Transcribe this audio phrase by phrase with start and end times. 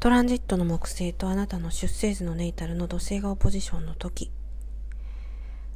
[0.00, 4.30] トランジットの木星とあなたの出生図のネイタルの土星がオポジションの時。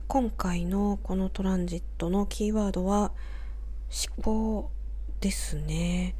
[0.07, 3.11] 今回のこのトランジットのキーワードは
[3.91, 4.71] 思考
[5.21, 6.15] ですね。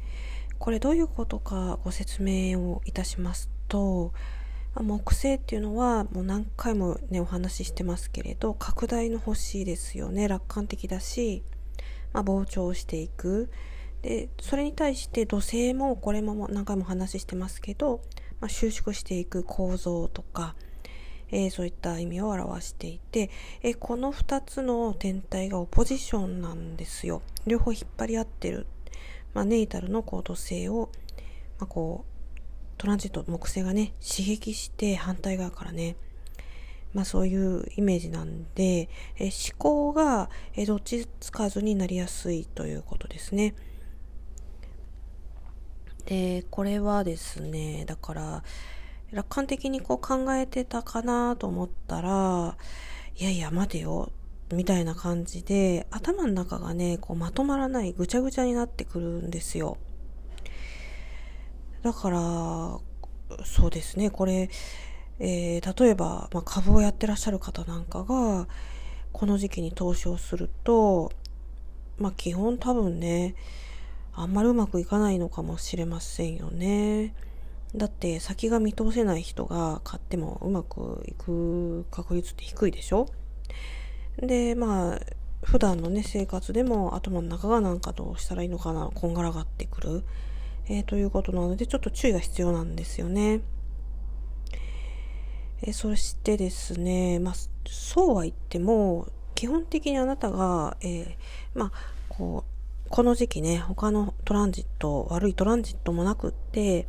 [0.59, 4.11] これどういうことかご説明をいたしますと
[4.75, 10.27] 木星っていうのはもう何回もねお話ししてますけれど拡大の星ですよね。
[10.27, 11.41] 楽観的だし、
[12.11, 13.49] まあ、膨張していく。
[14.03, 18.01] でそれに対して土星もこれも何回も話してますけど、
[18.41, 20.55] まあ、収縮していく構造とか、
[21.31, 23.31] えー、そういった意味を表していて、
[23.61, 28.67] えー、この2つの天体がオポジションなんですよ両方引っ張り合ってる、
[29.33, 30.89] まあ、ネイタルのこう土星を、
[31.57, 32.43] まあ、こう
[32.77, 35.95] トランジット木星がね刺激して反対側からね
[36.93, 43.55] まあそういうイメージなんで、え思考が、えどっちつかずになりやすいということですね。
[46.05, 48.43] でこれはですねだから
[49.11, 52.57] 楽観的にこう考えてたかなと思ったら
[53.15, 54.11] いやいや待てよ
[54.51, 59.77] みたいな感じで頭の中がねこうまとまらないぐちゃぐちゃになってくるんですよ。
[61.81, 62.79] だから
[63.45, 64.49] そうですねこれ、
[65.19, 68.47] えー、例えば、まあ、株をやってらっしゃる方なんかが
[69.11, 71.11] この時期に投資をすると
[71.97, 73.35] まあ基本多分ね
[74.15, 77.15] あんまりうまくいかないのかもしれませんよね。
[77.75, 83.07] だって先が見通せない人が買ってもうまくいく確率って低いでしょ？
[84.17, 84.99] で、まあ、
[85.41, 90.03] 普段のね、生活でも頭の中がなんかどうしたらいいのかな、こんがらがってくる。
[90.67, 93.41] えー、ということなので、ちょっと注意が必要なんですよね。
[95.63, 97.33] えー、そしてですね、まあ、
[97.65, 101.15] そうは言っても、基本的にあなたが、えー、
[101.55, 101.71] まあ、
[102.07, 102.52] こう、
[102.93, 106.87] この時期ね、他のトランジット、悪いトランジットもなくって、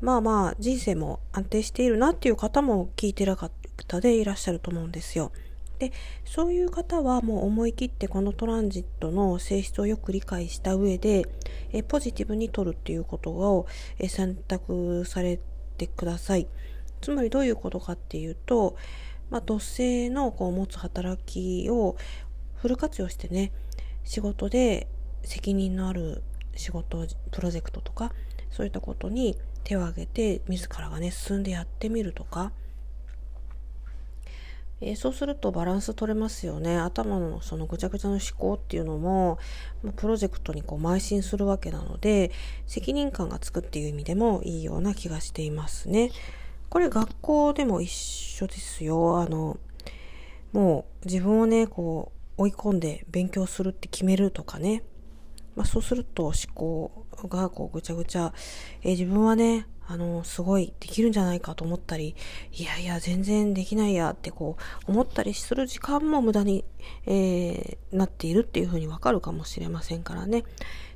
[0.00, 5.32] まあまあ人生も安定しているなっていう方も聞いてる方でいらっしゃると思うんですよ。
[5.80, 5.90] で、
[6.24, 11.26] そういう方はもう思い切ってこのトランジットの性質をよく理解した上で、
[11.72, 13.66] えポジティブに取るっていうことを
[13.98, 15.40] え選択され
[15.76, 16.46] てください。
[17.00, 18.76] つまりどういうことかっていうと、
[19.30, 21.96] まあ、土星のこう持つ働きを
[22.54, 23.50] フル活用してね、
[24.04, 24.86] 仕事で
[25.26, 26.22] 責任のある
[26.54, 28.12] 仕事プロジェクトとか
[28.50, 32.52] そういったことに手を挙げて自らがね進んでやってみるとか、
[34.80, 36.78] えー、そうするとバランス取れますよね。
[36.78, 39.38] 頭のそのぐちゃぐちゃの思考っていうのも
[39.96, 42.30] プロジェクトにこう邁進するわけなので
[42.66, 46.12] 責任感がつくっていう意味でもいいような気がしていますね。
[46.68, 49.18] これ学校でも一緒ですよ。
[49.18, 49.58] あの
[50.52, 54.84] もう自分をねこう追い込んで勉強するって決めるとかね。
[55.56, 58.32] まあ、そうすると思考がこうぐちゃぐちゃ、
[58.82, 62.14] えー、自分はね、あの、すごいできるんじゃないかと思ったり、
[62.52, 64.56] いやいや、全然できないやってこ
[64.88, 66.64] う思ったりする時間も無駄に、
[67.06, 70.44] えー、なっているっていうふうにわかるかもしれませんからね。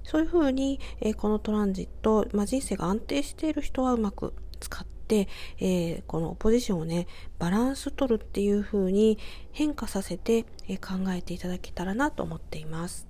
[0.03, 5.29] そういうふうに、えー、このトランジット、まあ、人生が安定している人はうまく使って、
[5.59, 7.07] えー、このポジションをね、
[7.39, 9.19] バランス取るっていうふうに
[9.53, 13.10] 変化させて、え考えていただけたらなと思っています。